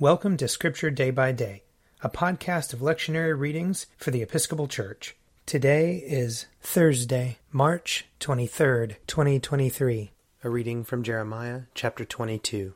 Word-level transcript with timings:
Welcome 0.00 0.36
to 0.36 0.46
Scripture 0.46 0.92
Day 0.92 1.10
by 1.10 1.32
Day, 1.32 1.64
a 2.02 2.08
podcast 2.08 2.72
of 2.72 2.78
lectionary 2.78 3.36
readings 3.36 3.86
for 3.96 4.12
the 4.12 4.22
Episcopal 4.22 4.68
Church. 4.68 5.16
Today 5.44 5.96
is 5.96 6.46
Thursday, 6.60 7.38
March 7.50 8.06
23rd, 8.20 8.94
2023. 9.08 10.12
A 10.44 10.48
reading 10.48 10.84
from 10.84 11.02
Jeremiah 11.02 11.62
chapter 11.74 12.04
22. 12.04 12.74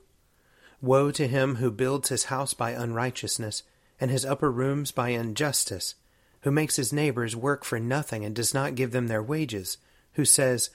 Woe 0.81 1.13
to 1.13 1.29
him 1.29 1.57
who 1.57 1.71
builds 1.71 2.09
his 2.09 2.25
house 2.25 2.55
by 2.55 2.73
unrighteousness, 2.73 3.63
and 4.01 4.11
his 4.11 4.25
upper 4.25 4.51
rooms 4.51 4.91
by 4.91 5.11
injustice, 5.11 5.95
who 6.41 6.51
makes 6.51 6.75
his 6.75 6.93
neighbors 6.93 7.37
work 7.37 7.65
for 7.65 7.79
nothing 7.79 8.25
and 8.25 8.35
does 8.35 8.53
not 8.53 8.75
give 8.75 8.91
them 8.91 9.07
their 9.07 9.23
wages, 9.23 9.79
who 10.15 10.25
says, 10.25 10.71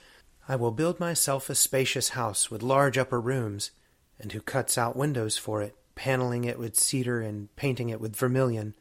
I 0.48 0.55
will 0.55 0.71
build 0.71 0.98
myself 0.98 1.50
a 1.50 1.55
spacious 1.55 2.09
house 2.11 2.50
with 2.50 2.64
large 2.64 2.98
upper 2.98 3.20
rooms, 3.20 3.71
and 4.18 4.32
who 4.32 4.39
cuts 4.39 4.77
out 4.77 4.95
windows 4.95 5.36
for 5.36 5.61
it 5.61 5.75
paneling 5.98 6.45
it 6.45 6.57
with 6.57 6.77
cedar 6.77 7.20
and 7.20 7.54
painting 7.57 7.90
it 7.90 7.99
with 7.99 8.16
vermilion. 8.16 8.76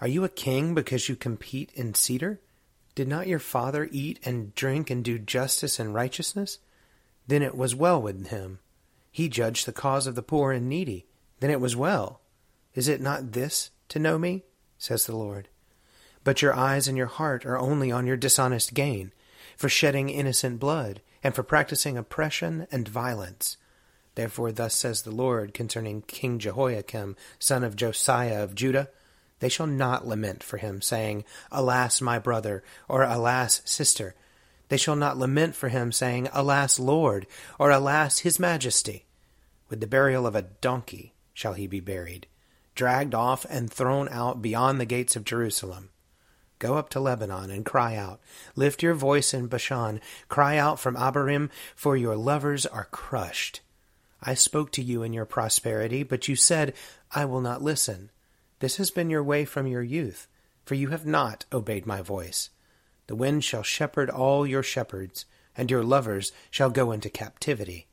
Are 0.00 0.08
you 0.08 0.24
a 0.24 0.30
king 0.30 0.74
because 0.74 1.08
you 1.08 1.16
compete 1.16 1.70
in 1.74 1.92
cedar? 1.92 2.40
Did 2.94 3.08
not 3.08 3.26
your 3.26 3.38
father 3.38 3.88
eat 3.90 4.20
and 4.24 4.54
drink 4.54 4.88
and 4.88 5.04
do 5.04 5.18
justice 5.18 5.78
and 5.78 5.92
righteousness? 5.92 6.58
Then 7.26 7.42
it 7.42 7.56
was 7.56 7.74
well 7.74 8.00
with 8.00 8.28
him. 8.28 8.60
He 9.10 9.28
judged 9.28 9.66
the 9.66 9.72
cause 9.72 10.06
of 10.06 10.14
the 10.14 10.22
poor 10.22 10.52
and 10.52 10.68
needy. 10.68 11.06
Then 11.40 11.50
it 11.50 11.60
was 11.60 11.76
well. 11.76 12.20
Is 12.74 12.88
it 12.88 13.00
not 13.00 13.32
this 13.32 13.70
to 13.88 13.98
know 13.98 14.18
me? 14.18 14.44
says 14.78 15.04
the 15.04 15.16
Lord. 15.16 15.48
But 16.24 16.42
your 16.42 16.54
eyes 16.54 16.86
and 16.86 16.96
your 16.96 17.06
heart 17.06 17.44
are 17.44 17.58
only 17.58 17.90
on 17.90 18.06
your 18.06 18.16
dishonest 18.16 18.74
gain, 18.74 19.12
for 19.56 19.68
shedding 19.68 20.08
innocent 20.08 20.60
blood, 20.60 21.02
and 21.22 21.34
for 21.34 21.42
practicing 21.42 21.98
oppression 21.98 22.66
and 22.70 22.88
violence. 22.88 23.56
Therefore, 24.14 24.52
thus 24.52 24.74
says 24.74 25.02
the 25.02 25.10
Lord 25.10 25.54
concerning 25.54 26.02
King 26.02 26.38
Jehoiakim, 26.38 27.16
son 27.38 27.64
of 27.64 27.76
Josiah 27.76 28.42
of 28.42 28.54
Judah 28.54 28.88
They 29.40 29.48
shall 29.48 29.66
not 29.66 30.06
lament 30.06 30.42
for 30.42 30.58
him, 30.58 30.80
saying, 30.80 31.24
Alas, 31.50 32.00
my 32.00 32.18
brother, 32.18 32.62
or 32.88 33.02
Alas, 33.02 33.60
sister. 33.64 34.14
They 34.68 34.76
shall 34.76 34.94
not 34.94 35.18
lament 35.18 35.56
for 35.56 35.68
him, 35.68 35.90
saying, 35.90 36.28
Alas, 36.32 36.78
Lord, 36.78 37.26
or 37.58 37.70
Alas, 37.70 38.20
his 38.20 38.38
majesty. 38.38 39.04
With 39.68 39.80
the 39.80 39.86
burial 39.86 40.26
of 40.26 40.36
a 40.36 40.42
donkey 40.42 41.12
shall 41.34 41.54
he 41.54 41.66
be 41.66 41.80
buried, 41.80 42.26
dragged 42.74 43.14
off 43.14 43.44
and 43.50 43.70
thrown 43.72 44.08
out 44.10 44.40
beyond 44.40 44.80
the 44.80 44.86
gates 44.86 45.16
of 45.16 45.24
Jerusalem. 45.24 45.88
Go 46.58 46.76
up 46.76 46.90
to 46.90 47.00
Lebanon 47.00 47.50
and 47.50 47.64
cry 47.64 47.96
out. 47.96 48.20
Lift 48.54 48.82
your 48.82 48.94
voice 48.94 49.34
in 49.34 49.48
Bashan. 49.48 50.00
Cry 50.28 50.56
out 50.56 50.78
from 50.78 50.94
Abarim, 50.94 51.50
for 51.74 51.96
your 51.96 52.14
lovers 52.14 52.64
are 52.66 52.86
crushed. 52.92 53.60
I 54.22 54.34
spoke 54.34 54.70
to 54.72 54.82
you 54.82 55.02
in 55.02 55.12
your 55.12 55.24
prosperity, 55.24 56.04
but 56.04 56.28
you 56.28 56.36
said, 56.36 56.74
I 57.10 57.24
will 57.24 57.40
not 57.40 57.62
listen. 57.62 58.10
This 58.60 58.76
has 58.76 58.92
been 58.92 59.10
your 59.10 59.24
way 59.24 59.44
from 59.44 59.66
your 59.66 59.82
youth, 59.82 60.28
for 60.64 60.76
you 60.76 60.88
have 60.88 61.04
not 61.04 61.44
obeyed 61.52 61.86
my 61.86 62.02
voice. 62.02 62.50
The 63.08 63.16
wind 63.16 63.42
shall 63.42 63.64
shepherd 63.64 64.08
all 64.08 64.46
your 64.46 64.62
shepherds, 64.62 65.24
and 65.56 65.70
your 65.70 65.82
lovers 65.82 66.30
shall 66.50 66.70
go 66.70 66.92
into 66.92 67.10
captivity. 67.10 67.88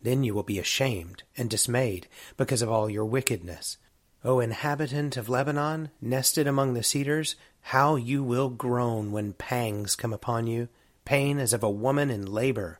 Then 0.00 0.22
you 0.22 0.34
will 0.34 0.44
be 0.44 0.60
ashamed 0.60 1.24
and 1.36 1.50
dismayed 1.50 2.06
because 2.36 2.62
of 2.62 2.70
all 2.70 2.88
your 2.88 3.04
wickedness. 3.04 3.78
O 4.24 4.38
inhabitant 4.38 5.16
of 5.16 5.28
Lebanon, 5.28 5.90
nested 6.00 6.46
among 6.46 6.74
the 6.74 6.82
cedars, 6.82 7.34
how 7.60 7.96
you 7.96 8.22
will 8.22 8.48
groan 8.48 9.10
when 9.12 9.32
pangs 9.32 9.96
come 9.96 10.12
upon 10.12 10.46
you, 10.46 10.68
pain 11.04 11.38
as 11.38 11.52
of 11.52 11.62
a 11.62 11.70
woman 11.70 12.10
in 12.10 12.24
labor. 12.24 12.78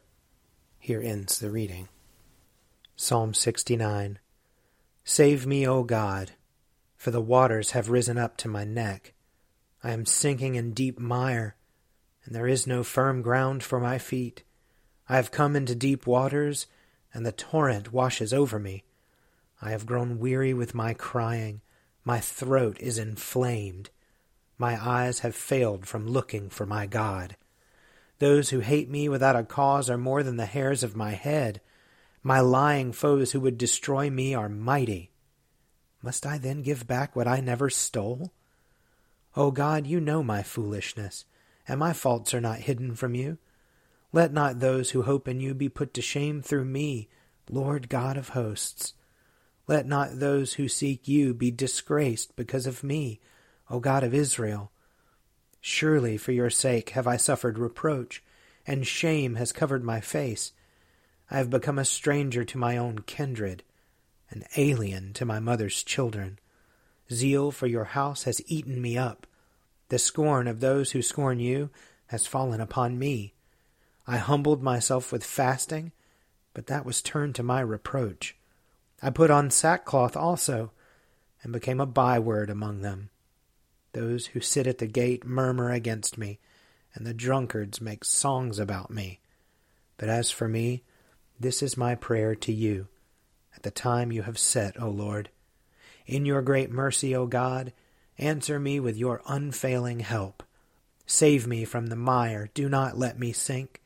Here 0.79 1.03
ends 1.03 1.39
the 1.39 1.51
reading. 1.51 1.89
Psalm 2.97 3.34
69 3.34 4.20
Save 5.03 5.47
me, 5.48 5.67
O 5.67 5.83
God, 5.83 6.31
for 6.97 7.11
the 7.11 7.20
waters 7.20 7.73
have 7.73 7.91
risen 7.91 8.17
up 8.17 8.36
to 8.36 8.48
my 8.48 8.62
neck. 8.62 9.14
I 9.83 9.91
am 9.91 10.06
sinking 10.06 10.55
in 10.55 10.75
deep 10.75 11.01
mire, 11.01 11.56
and 12.25 12.36
there 12.36 12.47
is 12.47 12.69
no 12.69 12.84
firm 12.84 13.20
ground 13.20 13.64
for 13.64 13.80
my 13.80 13.98
feet. 13.98 14.45
I 15.08 15.17
have 15.17 15.33
come 15.33 15.57
into 15.57 15.74
deep 15.74 16.07
waters, 16.07 16.69
and 17.13 17.27
the 17.27 17.33
torrent 17.33 17.92
washes 17.92 18.33
over 18.33 18.61
me. 18.61 18.85
I 19.61 19.70
have 19.70 19.86
grown 19.86 20.20
weary 20.20 20.55
with 20.55 20.73
my 20.73 20.95
crying. 20.95 21.63
My 22.05 22.20
throat 22.20 22.77
is 22.79 22.96
inflamed. 22.96 23.90
My 24.57 24.79
eyes 24.80 25.19
have 25.19 25.35
failed 25.35 25.86
from 25.89 26.07
looking 26.07 26.48
for 26.48 26.64
my 26.64 26.86
God. 26.86 27.36
Those 28.20 28.51
who 28.51 28.61
hate 28.61 28.89
me 28.89 29.08
without 29.08 29.35
a 29.35 29.42
cause 29.42 29.90
are 29.90 29.98
more 29.98 30.23
than 30.23 30.36
the 30.36 30.46
hairs 30.46 30.85
of 30.85 30.95
my 30.95 31.11
head. 31.11 31.61
My 32.27 32.40
lying 32.40 32.92
foes 32.92 33.33
who 33.33 33.40
would 33.40 33.58
destroy 33.58 34.08
me 34.08 34.35
are 34.35 34.48
mighty. 34.48 35.11
Must 36.02 36.24
I 36.24 36.39
then 36.39 36.62
give 36.62 36.86
back 36.86 37.14
what 37.14 37.29
I 37.29 37.40
never 37.40 37.68
stole? 37.68 38.33
O 39.36 39.51
God, 39.51 39.86
you 39.86 40.01
know 40.01 40.23
my 40.23 40.42
foolishness, 40.42 41.27
and 41.68 41.79
my 41.79 41.92
faults 41.92 42.33
are 42.33 42.40
not 42.40 42.61
hidden 42.61 42.95
from 42.95 43.14
you. 43.14 43.36
Let 44.11 44.33
not 44.33 44.61
those 44.61 44.90
who 44.90 45.02
hope 45.02 45.29
in 45.29 45.39
you 45.39 45.52
be 45.52 45.68
put 45.68 45.92
to 45.95 46.01
shame 46.01 46.40
through 46.40 46.64
me, 46.64 47.11
Lord 47.51 47.90
God 47.90 48.17
of 48.17 48.30
hosts. 48.30 48.95
Let 49.68 49.86
not 49.86 50.18
those 50.18 50.55
who 50.55 50.67
seek 50.67 51.07
you 51.07 51.34
be 51.34 51.51
disgraced 51.51 52.36
because 52.36 52.67
of 52.67 52.83
me, 52.83 53.20
O 53.68 53.80
God 53.80 54.02
of 54.02 54.14
Israel. 54.14 54.73
Surely 55.61 56.17
for 56.17 56.33
your 56.33 56.51
sake 56.51 56.90
have 56.90 57.07
I 57.07 57.18
suffered 57.18 57.58
reproach, 57.58 58.23
and 58.67 58.86
shame 58.86 59.34
has 59.34 59.52
covered 59.52 59.84
my 59.84 60.01
face. 60.01 60.52
I 61.30 61.39
have 61.39 61.51
become 61.51 61.79
a 61.79 61.85
stranger 61.85 62.45
to 62.45 62.58
my 62.58 62.77
own 62.77 63.01
kindred, 63.01 63.62
an 64.30 64.45
alien 64.57 65.12
to 65.14 65.24
my 65.24 65.40
mother's 65.40 65.83
children. 65.83 66.39
Zeal 67.12 67.51
for 67.51 67.67
your 67.67 67.85
house 67.85 68.24
has 68.24 68.42
eaten 68.46 68.80
me 68.80 68.96
up. 68.96 69.27
The 69.89 69.98
scorn 69.98 70.48
of 70.48 70.61
those 70.61 70.92
who 70.92 71.02
scorn 71.02 71.40
you 71.40 71.70
has 72.07 72.27
fallen 72.27 72.61
upon 72.61 72.98
me. 72.98 73.34
I 74.07 74.18
humbled 74.18 74.63
myself 74.63 75.13
with 75.13 75.24
fasting, 75.24 75.92
but 76.52 76.67
that 76.67 76.84
was 76.84 77.02
turned 77.02 77.34
to 77.36 77.42
my 77.42 77.61
reproach. 77.61 78.36
I 79.02 79.11
put 79.11 79.30
on 79.30 79.51
sackcloth 79.51 80.17
also, 80.17 80.73
and 81.42 81.52
became 81.52 81.80
a 81.80 81.86
byword 81.86 82.48
among 82.48 82.80
them. 82.80 83.11
Those 83.92 84.27
who 84.27 84.40
sit 84.40 84.67
at 84.67 84.79
the 84.79 84.86
gate 84.86 85.24
murmur 85.24 85.70
against 85.70 86.17
me, 86.17 86.39
and 86.95 87.07
the 87.07 87.14
drunkards 87.14 87.80
make 87.80 88.05
songs 88.05 88.58
about 88.58 88.90
me. 88.90 89.20
But 89.98 90.08
as 90.08 90.30
for 90.30 90.48
me, 90.48 90.84
this 91.39 91.62
is 91.62 91.77
my 91.77 91.95
prayer 91.95 92.34
to 92.34 92.52
you 92.52 92.89
at 93.56 93.62
the 93.62 93.70
time 93.70 94.12
you 94.12 94.22
have 94.22 94.39
set, 94.39 94.80
O 94.80 94.89
Lord. 94.89 95.30
In 96.06 96.27
your 96.27 96.42
great 96.42 96.70
mercy, 96.70 97.14
O 97.14 97.27
God, 97.27 97.72
answer 98.18 98.58
me 98.58 98.78
with 98.80 98.96
your 98.96 99.22
unfailing 99.27 100.00
help. 100.00 100.42
Save 101.06 101.46
me 101.46 101.64
from 101.64 101.86
the 101.86 101.96
mire, 101.96 102.50
do 102.55 102.68
not 102.68 102.98
let 102.98 103.18
me 103.18 103.33
sink. 103.33 103.80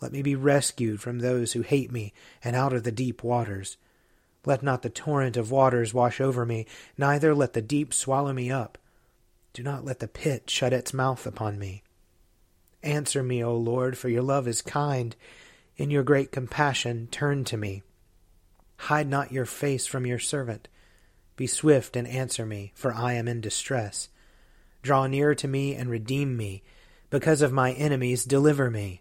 Let 0.00 0.12
me 0.12 0.22
be 0.22 0.34
rescued 0.34 1.00
from 1.00 1.18
those 1.18 1.52
who 1.52 1.62
hate 1.62 1.92
me 1.92 2.12
and 2.42 2.56
out 2.56 2.72
of 2.72 2.84
the 2.84 2.92
deep 2.92 3.22
waters. 3.22 3.76
Let 4.46 4.62
not 4.62 4.82
the 4.82 4.88
torrent 4.90 5.36
of 5.36 5.50
waters 5.50 5.92
wash 5.92 6.20
over 6.20 6.46
me, 6.46 6.66
neither 6.96 7.34
let 7.34 7.52
the 7.52 7.62
deep 7.62 7.92
swallow 7.92 8.32
me 8.32 8.50
up. 8.50 8.78
Do 9.52 9.62
not 9.62 9.84
let 9.84 9.98
the 9.98 10.08
pit 10.08 10.48
shut 10.48 10.72
its 10.72 10.94
mouth 10.94 11.26
upon 11.26 11.58
me. 11.58 11.82
Answer 12.82 13.22
me, 13.22 13.44
O 13.44 13.54
Lord, 13.54 13.98
for 13.98 14.08
your 14.08 14.22
love 14.22 14.48
is 14.48 14.62
kind 14.62 15.14
in 15.80 15.90
your 15.90 16.02
great 16.02 16.30
compassion, 16.30 17.08
turn 17.10 17.42
to 17.42 17.56
me. 17.56 17.82
Hide 18.76 19.08
not 19.08 19.32
your 19.32 19.46
face 19.46 19.86
from 19.86 20.04
your 20.04 20.18
servant. 20.18 20.68
Be 21.36 21.46
swift 21.46 21.96
and 21.96 22.06
answer 22.06 22.44
me, 22.44 22.72
for 22.74 22.92
I 22.92 23.14
am 23.14 23.26
in 23.26 23.40
distress. 23.40 24.10
Draw 24.82 25.06
near 25.06 25.34
to 25.34 25.48
me 25.48 25.74
and 25.74 25.88
redeem 25.88 26.36
me. 26.36 26.62
Because 27.08 27.40
of 27.40 27.50
my 27.50 27.72
enemies, 27.72 28.26
deliver 28.26 28.70
me. 28.70 29.00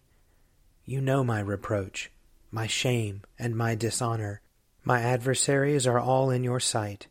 You 0.86 1.02
know 1.02 1.22
my 1.22 1.42
reproach, 1.42 2.12
my 2.50 2.66
shame, 2.66 3.24
and 3.38 3.58
my 3.58 3.76
dishonor. 3.76 4.40
My 4.86 5.02
adversaries 5.02 5.86
are 5.86 6.00
all 6.00 6.30
in 6.30 6.46
your 6.46 6.62
sight. 6.62 7.08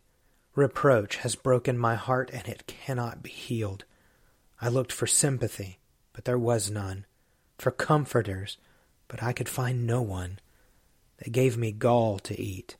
Reproach 0.54 1.16
has 1.16 1.34
broken 1.34 1.76
my 1.76 1.94
heart, 1.94 2.30
and 2.32 2.48
it 2.48 2.66
cannot 2.66 3.22
be 3.22 3.28
healed. 3.28 3.84
I 4.62 4.70
looked 4.70 4.92
for 4.92 5.06
sympathy, 5.06 5.78
but 6.14 6.24
there 6.24 6.38
was 6.38 6.70
none, 6.70 7.04
for 7.58 7.70
comforters, 7.70 8.56
but 9.08 9.22
I 9.22 9.32
could 9.32 9.48
find 9.48 9.86
no 9.86 10.02
one. 10.02 10.38
They 11.18 11.30
gave 11.30 11.56
me 11.56 11.72
gall 11.72 12.18
to 12.20 12.40
eat, 12.40 12.76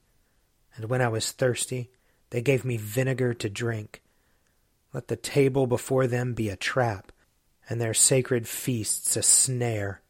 and 0.77 0.89
when 0.89 1.03
I 1.03 1.09
was 1.09 1.33
thirsty, 1.33 1.91
they 2.31 2.43
gave 2.43 2.65
me 2.65 2.77
vinegar 2.77 3.35
to 3.35 3.49
drink. 3.49 4.03
Let 4.93 5.09
the 5.09 5.17
table 5.17 5.67
before 5.67 6.07
them 6.07 6.35
be 6.35 6.49
a 6.49 6.57
trap, 6.57 7.11
and 7.69 7.81
their 7.81 7.95
sacred 7.95 8.47
feasts 8.47 9.17
a 9.17 9.23
snare. 9.23 10.03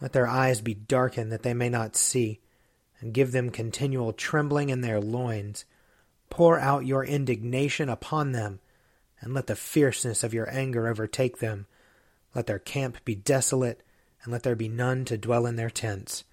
Let 0.00 0.12
their 0.12 0.26
eyes 0.26 0.60
be 0.60 0.74
darkened 0.74 1.30
that 1.30 1.42
they 1.42 1.54
may 1.54 1.68
not 1.68 1.96
see, 1.96 2.40
and 3.00 3.14
give 3.14 3.32
them 3.32 3.50
continual 3.50 4.12
trembling 4.12 4.70
in 4.70 4.80
their 4.80 5.00
loins. 5.00 5.64
Pour 6.30 6.58
out 6.58 6.86
your 6.86 7.04
indignation 7.04 7.88
upon 7.88 8.32
them, 8.32 8.60
and 9.20 9.34
let 9.34 9.46
the 9.46 9.56
fierceness 9.56 10.24
of 10.24 10.34
your 10.34 10.50
anger 10.50 10.88
overtake 10.88 11.38
them. 11.38 11.66
Let 12.34 12.46
their 12.46 12.58
camp 12.58 13.04
be 13.04 13.14
desolate, 13.14 13.82
and 14.22 14.32
let 14.32 14.42
there 14.42 14.54
be 14.54 14.68
none 14.68 15.04
to 15.06 15.18
dwell 15.18 15.46
in 15.46 15.56
their 15.56 15.70
tents. 15.70 16.24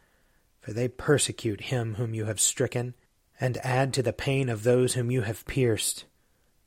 For 0.61 0.73
they 0.73 0.87
persecute 0.87 1.61
him 1.61 1.95
whom 1.95 2.13
you 2.13 2.25
have 2.25 2.39
stricken, 2.39 2.93
and 3.39 3.57
add 3.63 3.93
to 3.93 4.03
the 4.03 4.13
pain 4.13 4.49
of 4.49 4.63
those 4.63 4.93
whom 4.93 5.09
you 5.09 5.21
have 5.21 5.45
pierced. 5.45 6.05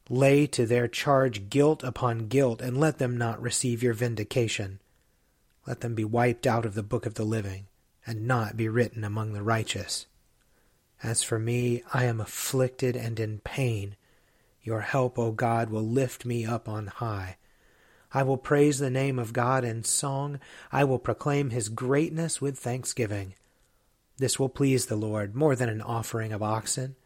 Lay 0.09 0.47
to 0.49 0.67
their 0.67 0.89
charge 0.89 1.49
guilt 1.49 1.83
upon 1.83 2.29
guilt, 2.29 2.61
and 2.61 2.79
let 2.79 2.99
them 2.99 3.17
not 3.17 3.41
receive 3.41 3.83
your 3.83 3.95
vindication. 3.95 4.81
Let 5.67 5.81
them 5.81 5.95
be 5.95 6.05
wiped 6.05 6.47
out 6.47 6.67
of 6.67 6.75
the 6.75 6.83
book 6.83 7.07
of 7.07 7.15
the 7.15 7.25
living, 7.25 7.67
and 8.07 8.27
not 8.27 8.57
be 8.57 8.69
written 8.69 9.05
among 9.05 9.33
the 9.33 9.43
righteous. 9.43 10.07
As 11.03 11.23
for 11.23 11.39
me, 11.39 11.83
I 11.93 12.05
am 12.05 12.21
afflicted 12.21 12.97
and 12.97 13.19
in 13.21 13.41
pain. 13.41 13.97
Your 14.63 14.81
help, 14.81 15.19
O 15.19 15.33
God, 15.33 15.71
will 15.71 15.87
lift 15.87 16.25
me 16.25 16.45
up 16.45 16.69
on 16.69 16.87
high. 16.87 17.37
I 18.15 18.23
will 18.23 18.37
praise 18.37 18.79
the 18.79 18.91
name 18.91 19.19
of 19.19 19.33
God 19.33 19.65
in 19.65 19.85
song. 19.85 20.39
I 20.71 20.85
will 20.85 20.99
proclaim 20.99 21.51
his 21.51 21.69
greatness 21.69 22.41
with 22.41 22.59
thanksgiving. 22.59 23.35
This 24.19 24.39
will 24.39 24.51
please 24.51 24.87
the 24.87 24.97
Lord 24.97 25.35
more 25.35 25.57
than 25.57 25.69
an 25.69 25.81
offering 25.81 26.33
of 26.33 26.43
oxen, 26.43 26.97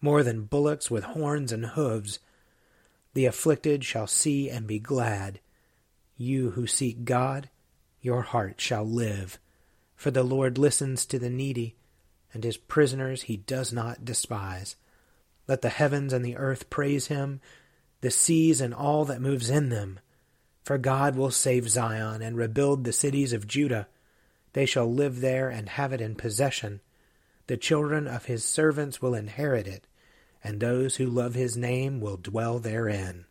more 0.00 0.22
than 0.22 0.44
bullocks 0.44 0.90
with 0.90 1.04
horns 1.04 1.52
and 1.52 1.66
hoofs. 1.66 2.18
The 3.14 3.26
afflicted 3.26 3.84
shall 3.84 4.06
see 4.06 4.50
and 4.50 4.66
be 4.66 4.78
glad. 4.78 5.40
You 6.16 6.50
who 6.50 6.66
seek 6.66 7.04
God, 7.04 7.48
your 8.00 8.22
heart 8.22 8.60
shall 8.60 8.84
live. 8.84 9.38
For 9.94 10.10
the 10.10 10.22
Lord 10.22 10.58
listens 10.58 11.06
to 11.06 11.18
the 11.18 11.30
needy, 11.30 11.76
and 12.34 12.44
his 12.44 12.56
prisoners 12.56 13.22
he 13.22 13.36
does 13.36 13.72
not 13.72 14.04
despise. 14.04 14.76
Let 15.48 15.62
the 15.62 15.68
heavens 15.68 16.12
and 16.12 16.24
the 16.24 16.36
earth 16.36 16.68
praise 16.68 17.06
him, 17.06 17.40
the 18.00 18.10
seas 18.10 18.60
and 18.60 18.74
all 18.74 19.04
that 19.06 19.20
moves 19.20 19.48
in 19.48 19.68
them. 19.68 20.00
For 20.66 20.78
God 20.78 21.14
will 21.14 21.30
save 21.30 21.68
Zion 21.68 22.22
and 22.22 22.36
rebuild 22.36 22.82
the 22.82 22.92
cities 22.92 23.32
of 23.32 23.46
Judah. 23.46 23.86
They 24.52 24.66
shall 24.66 24.92
live 24.92 25.20
there 25.20 25.48
and 25.48 25.68
have 25.68 25.92
it 25.92 26.00
in 26.00 26.16
possession. 26.16 26.80
The 27.46 27.56
children 27.56 28.08
of 28.08 28.24
his 28.24 28.44
servants 28.44 29.00
will 29.00 29.14
inherit 29.14 29.68
it, 29.68 29.86
and 30.42 30.58
those 30.58 30.96
who 30.96 31.06
love 31.06 31.34
his 31.34 31.56
name 31.56 32.00
will 32.00 32.16
dwell 32.16 32.58
therein. 32.58 33.26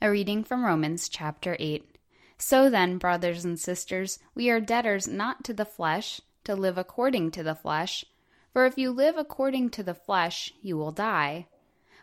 A 0.00 0.08
reading 0.08 0.44
from 0.44 0.64
Romans 0.64 1.08
chapter 1.08 1.56
8. 1.58 1.96
So 2.38 2.70
then, 2.70 2.98
brothers 2.98 3.44
and 3.44 3.58
sisters, 3.58 4.20
we 4.32 4.50
are 4.50 4.60
debtors 4.60 5.08
not 5.08 5.42
to 5.42 5.52
the 5.52 5.64
flesh, 5.64 6.20
to 6.44 6.54
live 6.54 6.78
according 6.78 7.32
to 7.32 7.42
the 7.42 7.56
flesh. 7.56 8.04
For 8.52 8.66
if 8.66 8.78
you 8.78 8.92
live 8.92 9.16
according 9.16 9.70
to 9.70 9.82
the 9.82 9.94
flesh, 9.94 10.54
you 10.62 10.76
will 10.76 10.92
die. 10.92 11.48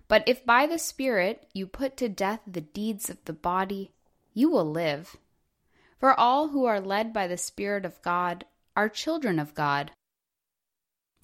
But 0.10 0.28
if 0.28 0.46
by 0.46 0.68
the 0.68 0.80
Spirit 0.80 1.48
you 1.54 1.66
put 1.66 1.96
to 1.96 2.10
death 2.10 2.42
the 2.46 2.60
deeds 2.60 3.10
of 3.10 3.24
the 3.24 3.32
body, 3.32 3.94
you 4.38 4.52
will 4.52 4.70
live. 4.70 5.18
For 6.00 6.14
all 6.14 6.50
who 6.50 6.66
are 6.66 6.80
led 6.80 7.12
by 7.12 7.26
the 7.26 7.38
Spirit 7.38 7.86
of 7.86 8.00
God 8.04 8.46
are 8.76 8.88
children 8.88 9.40
of 9.40 9.56
God. 9.56 9.90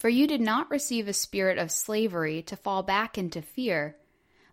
For 0.00 0.08
you 0.08 0.26
did 0.26 0.40
not 0.40 0.68
receive 0.68 1.06
a 1.06 1.12
spirit 1.12 1.56
of 1.56 1.70
slavery 1.70 2.42
to 2.42 2.56
fall 2.56 2.82
back 2.82 3.16
into 3.16 3.40
fear, 3.40 3.96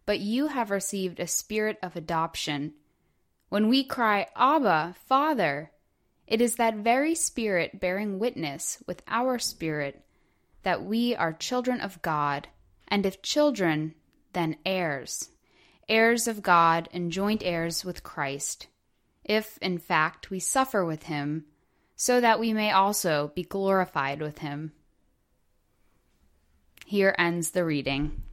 but 0.06 0.20
you 0.20 0.46
have 0.46 0.70
received 0.70 1.20
a 1.20 1.26
spirit 1.26 1.80
of 1.82 1.96
adoption. 1.96 2.74
When 3.50 3.68
we 3.68 3.84
cry, 3.84 4.28
Abba, 4.36 4.96
Father, 5.08 5.72
it 6.28 6.40
is 6.40 6.58
that 6.58 6.76
very 6.76 7.16
spirit 7.16 7.80
bearing 7.80 8.20
witness 8.20 8.78
with 8.86 9.02
our 9.08 9.40
spirit 9.40 10.06
that 10.62 10.86
we 10.86 11.16
are 11.16 11.34
children 11.34 11.82
of 11.82 12.04
God, 12.04 12.48
and 12.88 13.08
if 13.08 13.24
children, 13.24 13.96
then 14.34 14.58
heirs 14.68 15.31
heirs 15.92 16.26
of 16.28 16.42
God 16.42 16.88
and 16.94 17.12
joint 17.12 17.44
heirs 17.44 17.84
with 17.84 18.02
Christ, 18.02 18.68
if, 19.26 19.58
in 19.62 19.78
fact, 19.78 20.32
we 20.32 20.40
suffer 20.40 20.86
with 20.86 21.04
him, 21.04 21.46
so 21.96 22.22
that 22.22 22.40
we 22.40 22.54
may 22.54 22.72
also 22.72 23.32
be 23.36 23.44
glorified 23.44 24.22
with 24.22 24.40
him. 24.40 24.72
Here 26.86 27.14
ends 27.20 27.52
the 27.52 27.66
reading. 27.66 28.24